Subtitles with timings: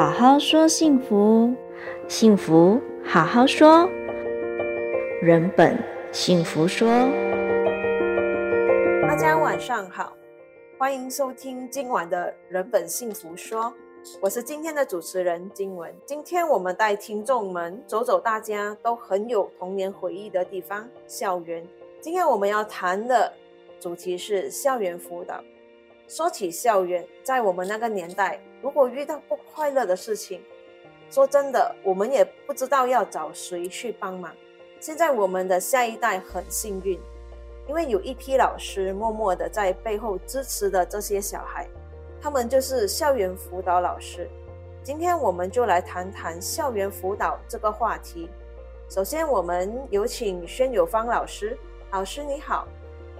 [0.00, 1.54] 好好说幸福，
[2.08, 3.86] 幸福好好说，
[5.20, 5.76] 人本
[6.10, 6.88] 幸福说。
[9.02, 10.14] 大家晚上好，
[10.78, 13.70] 欢迎收听今晚的人本幸福说，
[14.22, 15.94] 我是今天的主持人金文。
[16.06, 21.62] 今天我们带听众们走走大家都很有童年回忆的地方——校园。
[22.00, 23.30] 今天我们要谈的
[23.78, 25.44] 主题是校园辅导。
[26.10, 30.42] 说起校园，在我们那个年代，如果遇到不快乐的事情，
[31.08, 34.34] 说真的，我们也不知道要找谁去帮忙。
[34.80, 36.98] 现在我们的下一代很幸运，
[37.68, 41.68] 因为有一批老师默默的在背后支持的这些小孩，
[42.20, 44.28] 他们就是校园辅导老师。
[44.82, 48.28] 今天我们就来谈谈校园辅导这个话题。
[48.88, 51.56] 首先，我们有请宣友芳老师，
[51.92, 52.66] 老师你好。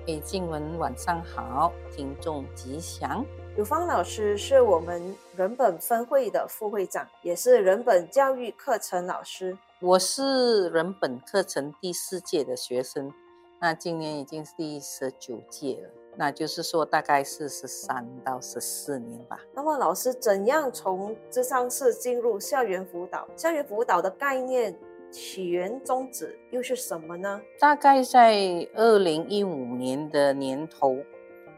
[0.07, 3.25] 诶，静文晚上好，听众吉祥。
[3.57, 9.57] 有芳老师是我们人本分会的副会长，也是人本教育课程老师。
[9.81, 13.13] 我是人本课程第四届的学生，
[13.61, 19.39] 那今年已经是第十九届了，那就是说大概是十三到十四年吧。
[19.53, 23.29] 那么老师怎样从智商室进入校园辅导？
[23.37, 24.75] 校园辅导的概念？
[25.11, 27.41] 起源宗旨又是什么呢？
[27.59, 30.99] 大概在二零一五年的年头，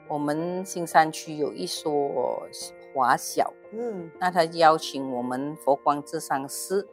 [0.09, 2.43] 我们新山区有一所
[2.95, 6.87] 华小，嗯，那他邀请我们佛光智商师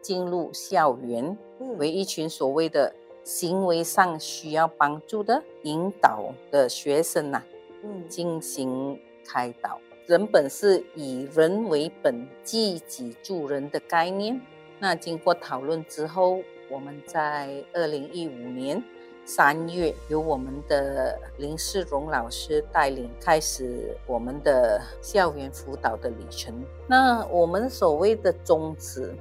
[0.00, 7.42] 进入校园，嗯，为一群所谓的行为上需要帮助的引导的学生呐，
[7.82, 9.78] 嗯，进行开导。
[10.06, 14.40] 人本是以人为本，济己助人的概念。
[14.78, 18.82] 那经过讨论之后，我们在二零一五年
[19.24, 26.54] 三月，由我们的林世荣老师带领，开始我们的校园辅导的旅程。
[26.86, 29.14] 那我们所谓的宗旨，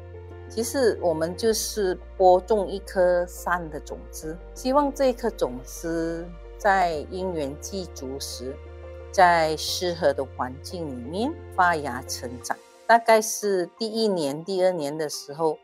[0.49, 8.53] 其实我们就是播种一颗善的种子，希望这颗种子在因缘具足时，
[9.09, 12.57] 在适合的环境里面发芽成长。
[12.87, 15.57] 大概是第一年、第二年的时候，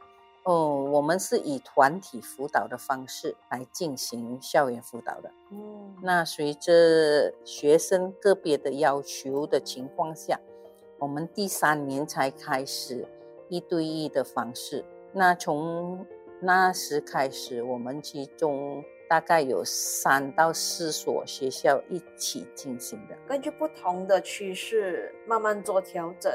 [0.43, 5.31] 哦，我们是以团体辅导的方式来进行校园辅导的。
[5.51, 10.39] 嗯，那随着学生个别的要求的情况下，
[10.97, 13.07] 我们第三年才开始
[13.49, 14.83] 一对一的方式。
[15.13, 16.05] 那从
[16.39, 26.31] 那时开始，我们其中大概有三到四所学校一起进行的，根据不同的趋势慢慢做调整。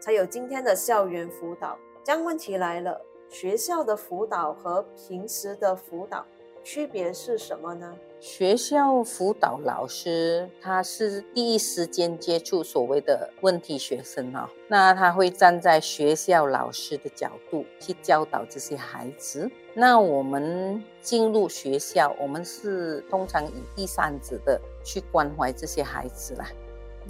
[0.00, 1.76] 才有今天的校园辅导。
[2.04, 6.24] 这样问题来了，学校的辅导和平时的辅导
[6.64, 7.96] 区别是什么呢？
[8.20, 19.48] 学校辅导老师他是第一时间接触所谓的问题学生啊，那他会站在学校老师的角度去教导这些孩子。
[19.72, 26.46] 那我们进入学校，我们是通常以第三者的去关怀这些孩子啦，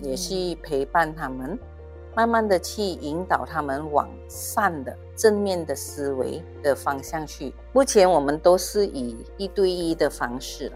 [0.03, 1.59] 也是陪伴他们。
[2.15, 7.53] 慢慢的去引导他们往善的正面的思维的方向去。
[7.73, 10.73] 目前我们都是以一对一的方式，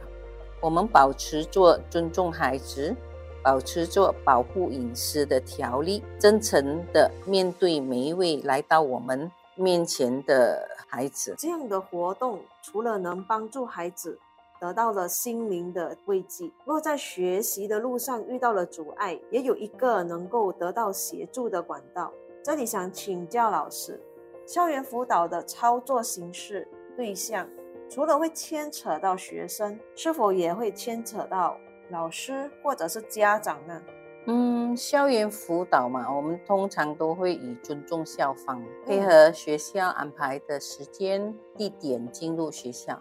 [0.61, 2.95] 我们保持做尊重孩子，
[3.43, 11.35] 保持做保护隐私的条例，真诚的面对每一位来到我们面前的孩子。
[11.37, 14.19] 这样的活动除了能帮助孩子，
[14.63, 16.49] 得到了心灵的慰藉。
[16.65, 22.13] 若在学习的路上遇到了阻碍，也有一个能够得到协助的管道。
[22.45, 24.01] 这里想请教老师，
[24.47, 27.49] 校园辅导的操作形式、对象，
[27.89, 31.57] 除了会牵扯到学生，是否也会牵扯到
[31.91, 33.83] 老师或者是家长呢？
[34.27, 42.97] 嗯，校园辅导嘛，我们通常都会以尊重校方，配合学校安排的时间、地点进入学校。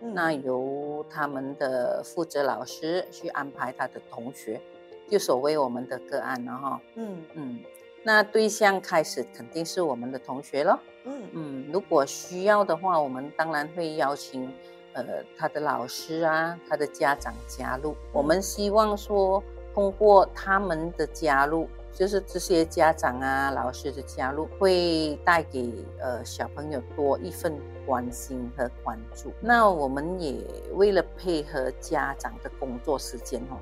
[0.00, 4.60] 那由他们的负责老师去安排他的同学，
[5.08, 6.80] 就所谓我们的个案了哈。
[6.94, 7.60] 嗯嗯，
[8.02, 10.78] 那对象开始肯定是我们的同学了。
[11.04, 14.52] 嗯嗯，如果需要的话，我们当然会邀请
[14.92, 15.04] 呃
[15.38, 17.94] 他的老师啊，他的家长加入。
[18.12, 19.42] 我们希望说，
[19.74, 21.68] 通过他们的加入。
[21.98, 29.32] 就是这些家长啊、老师的加入，会带给呃小朋友多一份关心和关注。
[29.40, 30.44] 那我们也
[30.74, 33.56] 为了配合家长的工作时间哦，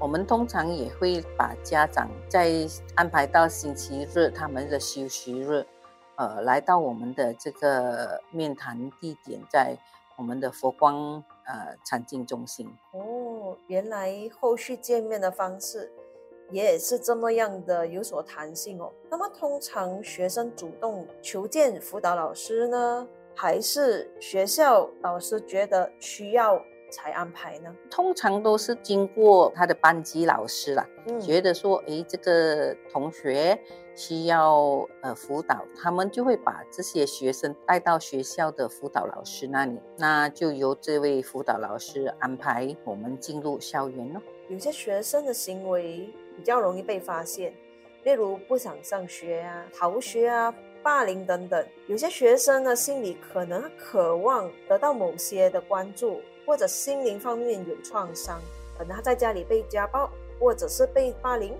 [0.00, 2.50] 我们通常也会把家长在
[2.96, 5.64] 安排到星期日他们的休息日，
[6.16, 9.76] 呃，来到我们的这个面谈地点，在
[10.16, 12.68] 我们的佛光呃禅净中心。
[12.92, 15.92] 哦，原来后续见面的方式。
[16.50, 18.90] 也是这么样的有所弹性哦。
[19.10, 23.06] 那么通常学生主动求见辅导老师呢，
[23.40, 27.72] 还是学校老师觉得需要才安排呢？
[27.88, 33.56] 通常都是经过他的班级老师啦，嗯、觉得说，诶，这个同学
[33.94, 44.20] 需要呃辅导，他们就会把这些学生带到学校的辅导老师那里，那就由这位辅导老师安排我们进入校园咯。
[44.48, 47.54] 有些学生的行为比较容易被发现，
[48.02, 50.52] 例如不想上学啊、逃学啊、
[50.82, 51.64] 霸凌等等。
[51.86, 58.40] 有些学生呢，心里可能渴望得到某些的关注，或者心灵方面有创伤，
[58.76, 60.10] 可能他在家里被家暴，
[60.40, 61.56] 或者是被霸凌，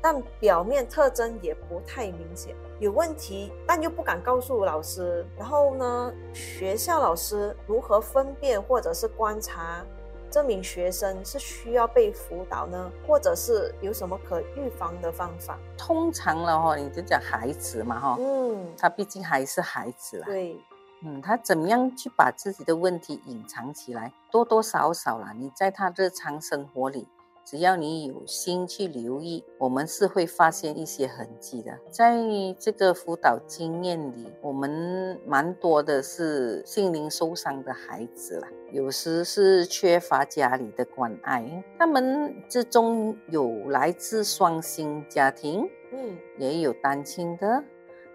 [0.00, 5.26] 但表面特征也不太明显，有问题，但又不敢告诉老师。
[5.36, 9.84] 然后呢，学校老师如何分辨或者是观察？
[10.30, 15.58] 这名学生是需要被辅导呢，或者是有什么可预防的方法？
[15.76, 20.56] 通常了哈，你就讲孩子嘛哈，嗯，他毕竟还是孩子啦，对，
[21.02, 24.12] 嗯，他怎么样去把自己的问题隐藏起来？
[24.30, 27.08] 多多少少啦，你在他日常生活里。
[27.50, 31.76] 只要你有心去留意，我们是会发现一些痕迹的。
[31.90, 32.14] 在
[32.56, 47.64] 这个辅导经验里，我们蛮多的是心灵受伤的孩子啦，有时是缺乏家里的关爱，他们之中有来自双薪家庭，嗯，也有单亲的，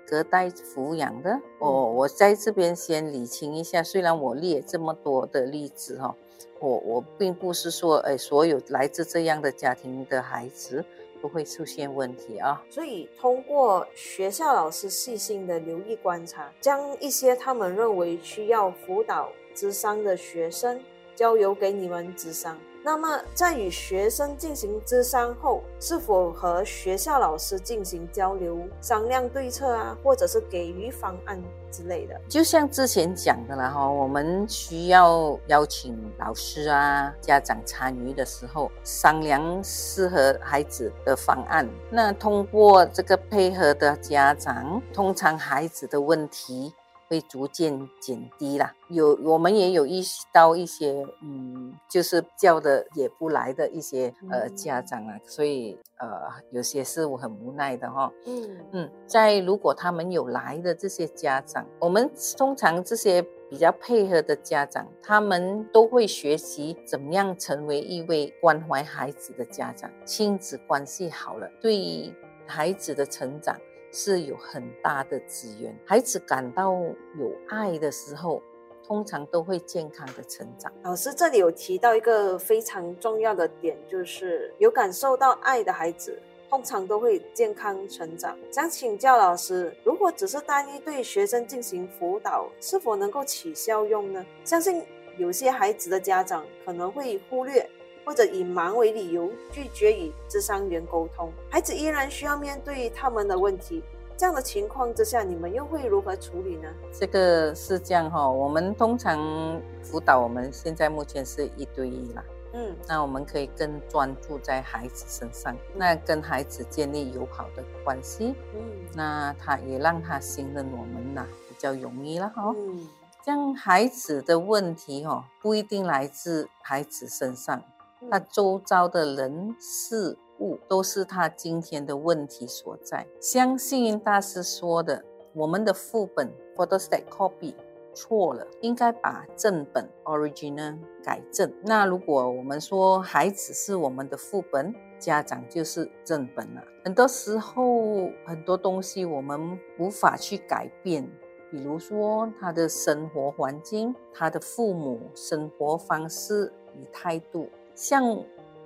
[0.07, 1.37] 隔代抚养的。
[1.59, 6.15] 哦，我在这边先理清一下，虽然我列这么多的例子哈。
[6.59, 10.83] 我我并不是说，哎，所有来自这样的家庭的孩子
[11.21, 12.63] 都会出现问题啊。
[12.69, 20.81] 所以，通过学校老师细心的留意观察，将一些他们认为需要辅导智商的学生
[21.15, 22.57] 交由给你们智商。
[22.85, 32.15] 那么，在与学生进行咨商后，是否和学校老师进行交流、商量对策啊，或者是给予方案之类的？
[32.29, 41.67] 就像之前讲的了哈，我们需要邀请老师啊、家长参与的时候，商量适合孩子的方案。
[41.89, 46.71] 那通过这个配合的家长，通常孩子的问题。
[47.07, 48.73] 会逐渐减低啦。
[48.89, 56.07] 有我们也有意识到一些，嗯，就是叫的也不来的一些呃家长啊，所以呃
[56.51, 58.11] 有些是我很无奈的哈。
[58.25, 69.89] 嗯嗯，在如果他们有来的这些家长，我们通常这些比较配合的家长，他们都会学习怎么样成为一位关怀孩子的家长。
[70.05, 72.13] 亲子关系好了，对于
[72.45, 73.55] 孩子的成长。
[73.95, 76.73] 是有很大的资源，孩子感到
[77.17, 78.43] 有爱的时候，
[78.85, 80.69] 通常都会健康的成长。
[80.83, 88.37] 老师这里有提到一个非常重要的点，就是有感受到爱的孩子，通常都会健康成长。
[88.51, 94.25] 想请教老师，如果只是单一对学生进行辅导，是否能够起效用呢？
[94.43, 94.83] 相信
[95.17, 97.65] 有些孩子的家长可能会忽略。
[98.05, 103.83] 或者以忙为理由拒绝与智商员沟通，孩子依然需要面对他们的问题。
[104.17, 106.69] 这样的情况之下，你们又会如何处理呢？
[106.93, 112.23] 这个是这样哈，我们通常辅导，我们现在目前是一对一啦。
[112.53, 118.33] 嗯，那我们可以更专注在孩子身上，那跟孩子建立友好的关系。
[118.53, 118.61] 嗯，
[118.93, 122.53] 那他也让他信任我们呐，比较容易了哈。
[122.55, 122.87] 嗯，
[123.21, 127.61] 这样孩子的问题哈，不一定来自孩子身上。
[128.09, 133.07] 他周遭的人事物都是他今天的问题所在。
[133.19, 137.53] 像星云大师说的，我们的副本 photostat copy
[137.93, 141.51] 错了，应该把正本 original 改正。
[141.63, 146.61] 那如果我们说孩子是我们的副本，家长就是正本了。
[146.83, 151.09] 很多时候很多东西我们无法去改变，
[151.49, 157.47] 比如说他的生活环境、他的父母生活方式与态度。
[157.75, 158.23] 像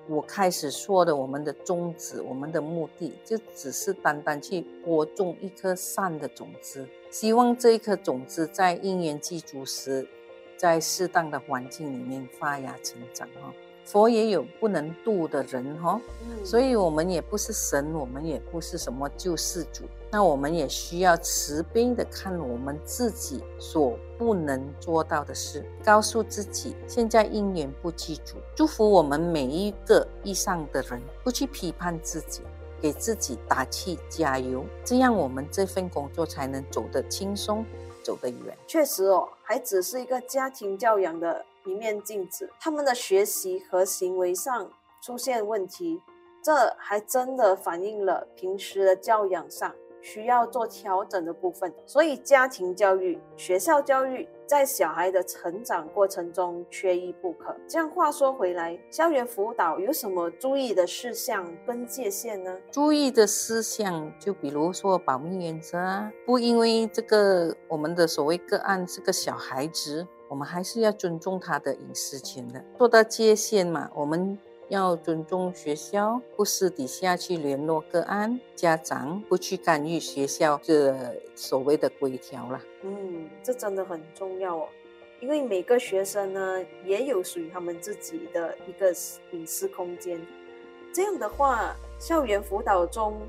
[0.07, 10.07] 我开始说的，我们的宗旨，我们的目的，就只是单单去播种一颗善的种子，希望这一颗种子在因缘具足时，
[10.55, 13.53] 在适当的环境里面发芽成长哈。
[13.89, 15.99] 佛也有不能度的人哈，
[16.43, 32.43] 所以我们也不是神，我们也不是什么救世主，那我们也需要慈悲的看我们自己所不能做到的事，告诉自己现在因缘不具足，祝福我们每一个以上的人，不去批判自己，
[32.79, 37.65] 给自己打气加油，这样我们这份工作才能走得轻松，
[38.03, 38.55] 走得远。
[38.67, 41.43] 确实哦，孩子是一个家庭教养的。
[41.65, 46.01] 一面镜子，他们的学习和行为上出现问题，
[46.43, 51.73] 这还真的反映了平时的教养上需要做调整的部分。
[51.85, 57.55] 所以，家庭教育、学校教育在小孩的成长过程中缺一不可。
[57.67, 62.57] 这样话说回来，校园辅导有什么注意的事项跟界限呢？
[62.71, 72.63] 注意的事项就比如说保密原则啊，不因为这个我们的所谓个案是个小孩子，我们还是要尊重他的隐私权的。
[72.77, 74.37] 做到界限嘛，我们。
[74.69, 80.95] 要尊重学校，不私底下去联络个案，家长不去干预学校这
[81.33, 82.61] 所谓的规条了。
[82.83, 84.67] 嗯，这真的很重要哦，
[85.21, 88.93] 因为每个学生呢也有属于他们自己的一个
[89.31, 90.21] 隐私空间。
[90.93, 93.19] 这样的话，校园辅导中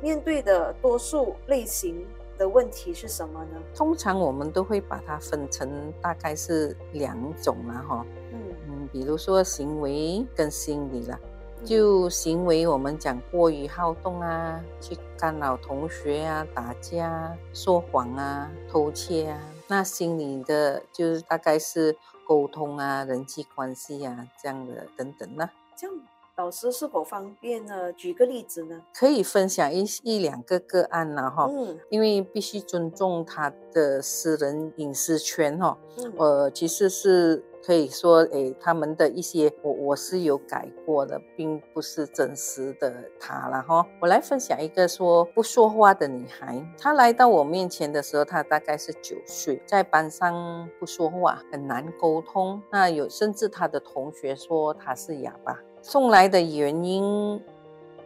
[0.00, 2.06] 面对的多数类型
[2.38, 3.60] 的问题是什么呢？
[3.74, 8.88] 通常我们都会把它分成大概是两种了哈嗯。
[8.92, 11.18] 比如说行为跟心理啦，
[11.64, 19.38] 就行为我们讲过于好动啊，去干扰同学啊，打架、说谎啊、偷窃啊。
[19.68, 25.50] 那心理的，就是大概是沟通啊、人际关系啊这样的等等呢。
[25.76, 25.96] 这样，
[26.36, 27.90] 老师是否方便呢？
[27.94, 28.82] 举个例子呢？
[28.94, 31.48] 可以分享一一两个个案了哈。
[31.50, 31.78] 嗯。
[31.88, 35.78] 因为必须尊重他的私人隐私权哈。
[35.98, 36.12] 嗯。
[36.18, 37.42] 呃，其实是。
[37.66, 43.84] 可以说，诶，他们的一些我我是有改过的，并不是真实的他了哈。
[44.00, 52.62] 我来分享一个说不说话的女孩，她来到我面前的时候，她大概是九岁，在班上不说话，很难沟通。
[52.70, 55.58] 那有甚至她的同学说她是哑巴。
[55.82, 57.42] 送来的原因，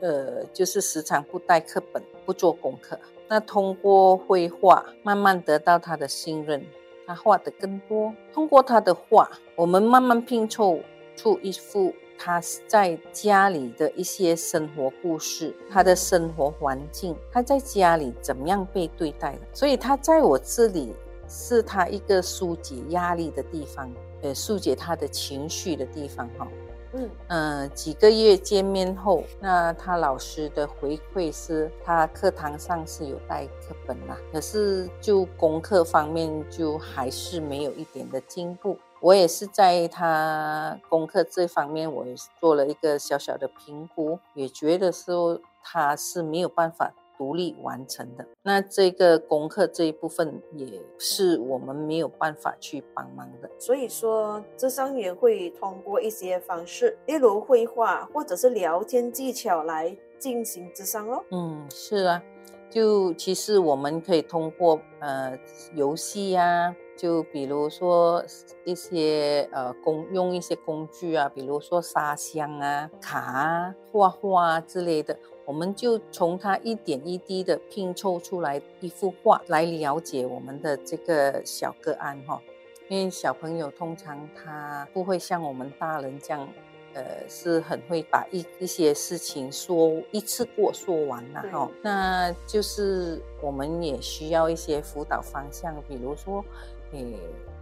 [0.01, 2.99] 呃，就是时常不带课本，不做功课。
[3.29, 6.65] 那通过绘画，慢慢得到她的信任。
[7.11, 10.79] 他画的更多，通过他的画，我们慢慢拼凑
[11.17, 20.95] 出一幅他在家里的一些生活故事，他的生活环境，他在家里怎么样被对待的，所以他在我这里
[21.27, 26.47] 是他一个疏解压力的地方，呃，疏解他的情绪的地方，哈。
[26.93, 38.77] 嗯呃，几个月见面后，那他老师的回馈是，他课堂上是有带课本啦，可是就功课方面就还是没有一点的进步。
[39.01, 46.93] 我也是在他功课这方面，我也做了一个小小的评估，也觉得说他是没有办法。
[47.21, 53.51] 独立完成的，那这个功课这一部分也是我们没有办法去帮忙的。
[53.59, 61.23] 所以说，智商员会通过一些方式，例如绘画或者是聊天技巧来进行智商咯。
[61.31, 62.23] 嗯，是啊，
[62.71, 65.39] 就其实我们可以通过呃
[65.75, 68.25] 游戏呀，就比如说
[68.65, 75.15] 一些呃工用一些工具啊，比如说沙箱啊、卡啊、画画啊之类的。
[75.45, 82.41] 我们就从他一点一滴的拼凑出来一幅画来了解我们的这个小个案哈，
[82.89, 86.49] 因为小朋友通常他不会像我们大人这样，
[86.95, 91.69] 呃，是很会把一一些事情说一次过说完了哈。
[91.83, 96.45] 那就是我们也需要一些辅导方向，比如说，
[96.93, 97.19] 诶，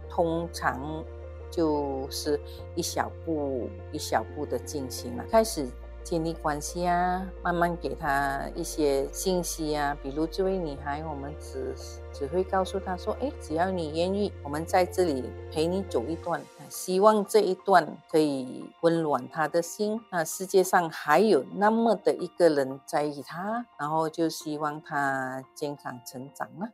[0.09, 1.03] 通常
[1.49, 2.39] 就是
[2.75, 5.65] 一小步一小步的进行了，开始。
[6.03, 11.73] 建立关系啊，慢慢给他一些信息啊，比如这位女孩，我们只
[12.11, 20.01] 只会告诉她说，哎，只要你愿意，我们在这里陪你走一段，希望这一段可以温暖她的心。
[20.11, 26.69] 那世界上还有那么的一个人在意她，然后就希望她健康成长啊。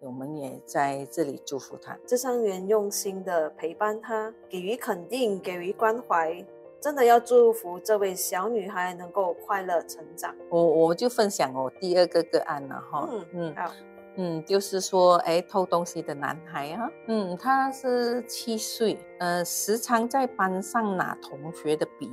[0.00, 1.94] 我们也在这里祝福她。
[2.06, 6.42] 咨商员用心的陪伴她，给予肯定，给予关怀。
[6.80, 10.34] 真的要祝福这位小女孩能够快乐成长。
[10.48, 13.08] 我我就分享我第二个个案了哈。
[13.10, 13.72] 嗯嗯好
[14.16, 22.10] 嗯，就是说，哎，偷东西的男孩啊，嗯，他是七岁，呃，时常在班上拿同学的笔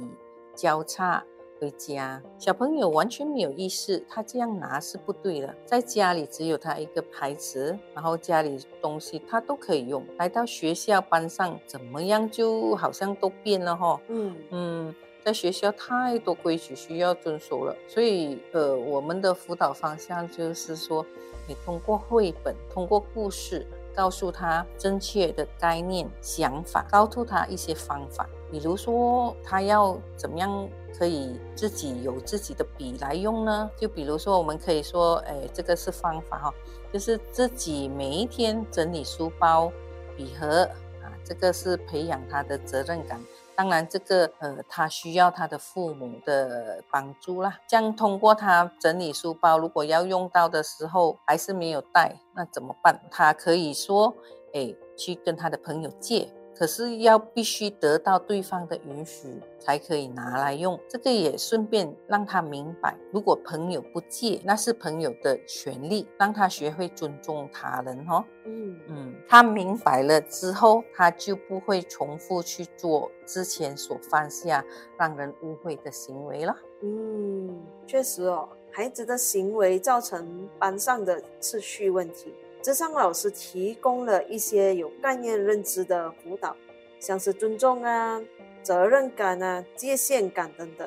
[0.55, 1.23] 交叉。
[1.59, 5.55] 回家，小朋友完全没有意识，他这样拿是不对的。
[5.65, 10.05] 在家里只有他一个牌子，然后家里东西他都可以用。
[10.17, 13.99] 来到学校班上，怎么样就好像都变了哈。
[14.07, 21.05] 嗯嗯，在学校太多规矩需要遵守了，所以呃，我们的辅导方向就是说，
[21.47, 23.65] 你通过绘本，通过故事，
[23.97, 30.69] 告诉他正确的概念、想法，告诉他一些方法，比如说他要怎么样。
[30.97, 33.69] 可以自己有自己的笔来用呢？
[33.77, 36.53] 就比如说，我们可以说，哎，这个是方法哈，
[36.91, 39.71] 就是自己每一天整理书包、
[40.15, 40.63] 笔盒
[41.03, 43.23] 啊，这个是培养他的责任感，
[43.57, 47.57] 当然，这个呃，他需要他的父母的帮助啦。
[47.67, 53.01] 这样通过他整理书包，如果要用到的时候还是没有带，那怎么办？
[53.09, 54.13] 他可以说，
[54.53, 56.31] 哎，去跟他的朋友借。
[56.57, 68.23] 可是要必须得到对方的允许才可以拿来用，这个也顺便让他明白，如果朋友不借，那是朋友的权利，让他学会尊重他人哦。
[68.45, 74.65] 嗯嗯，他明白了之后，他就不会重复去做之前所犯下
[74.97, 76.55] 让人误会的行为了。
[76.81, 82.33] 嗯，确实哦，孩子的行为造成班上的秩序问题。
[82.67, 86.53] 咨商老师提供了一些有概念认知的辅导，
[86.99, 88.21] 像是尊重啊、
[88.61, 90.85] 责任感啊、界限感等等，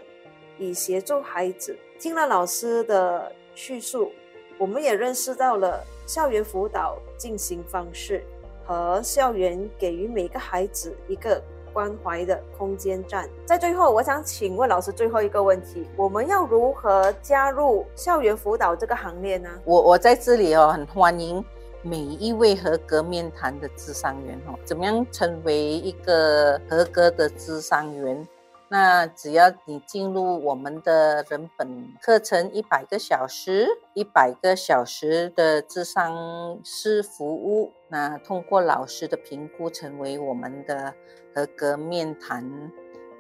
[0.58, 1.74] 以协助孩子。
[1.98, 4.12] 听了老师的叙述，
[4.58, 8.22] 我们也认识到了校园辅导进行方式
[8.66, 13.26] 和校园给予每个孩子一个关怀的空间站。
[13.46, 19.48] 在最后，我想请问老师最后一个问题：我们要如何加入校园辅导这个行列呢？
[19.64, 21.42] 我我在这里哦，很欢迎。
[21.82, 28.28] 每一位合格面谈的咨商员哦，怎么样成为一个合格的咨商员？
[28.68, 40.94] 那只要你进入我们的人本课程一百个小时，一百个小时的咨商师服务，那通过老师的评估，成为我们的
[41.34, 42.44] 合格面谈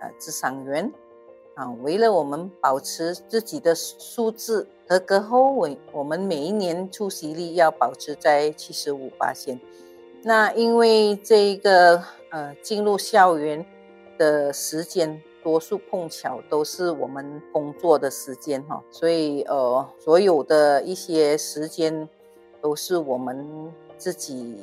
[0.00, 0.92] 呃咨商员。
[1.54, 4.66] 啊，为了我们保持自己的素质。
[4.88, 9.60] 合格后，我我们每一年出席率要保持在七十五巴仙。
[10.24, 13.64] 那因为这个呃进入校园
[14.18, 22.08] 的时间，多数碰巧都是我们工作的时间哈，所以呃所有的一些时间
[22.60, 24.58] 都是我们自己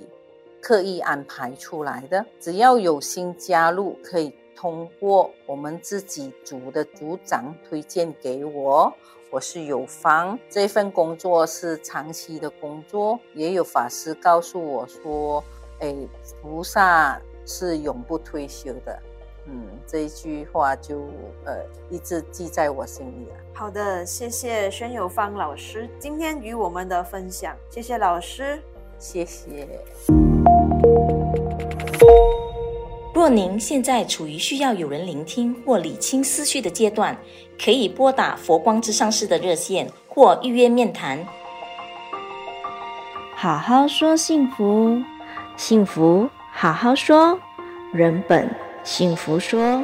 [0.59, 2.25] 刻意安排出来的。
[2.37, 8.91] 只要有心加入，可以通过我们自己组的组长推荐给我。
[9.29, 13.19] 我是有方，这份工作是长期的工作。
[13.35, 15.43] 也有法师告诉我说
[15.79, 15.95] ：“哎，
[16.41, 18.99] 菩萨是永不退休的。”
[19.45, 21.01] 嗯，这一句话就
[21.45, 23.35] 呃一直记在我心里了。
[23.53, 28.61] 好的，谢谢宣有方老师今天与我们的分享，谢谢老师，
[28.97, 29.67] 谢谢。
[33.17, 37.17] 若您现在处于需要有人聆听或理清思绪的阶段，
[37.59, 41.25] 可以拨打佛光之上师的热线或预约面谈。
[43.35, 45.01] 好好说幸福，
[45.55, 47.39] 幸福好好说，
[47.91, 48.47] 人本
[48.83, 49.83] 幸福说。